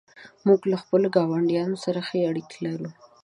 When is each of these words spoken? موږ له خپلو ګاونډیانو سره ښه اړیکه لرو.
موږ 0.45 0.61
له 0.71 0.77
خپلو 0.83 1.07
ګاونډیانو 1.15 1.77
سره 1.85 1.99
ښه 2.07 2.17
اړیکه 2.29 2.57
لرو. 2.65 2.89